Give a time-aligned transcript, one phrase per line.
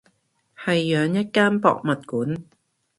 [0.57, 2.43] 係養一間博物館